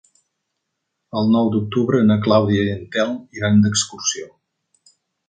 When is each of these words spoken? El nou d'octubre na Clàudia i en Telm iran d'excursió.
El 1.19 1.27
nou 1.35 1.51
d'octubre 1.55 1.99
na 2.11 2.17
Clàudia 2.29 2.63
i 2.71 2.73
en 2.77 2.81
Telm 2.97 3.13
iran 3.41 3.61
d'excursió. 3.67 4.31